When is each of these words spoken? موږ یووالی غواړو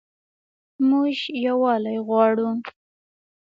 موږ 0.89 1.15
یووالی 1.45 1.97
غواړو 2.07 2.49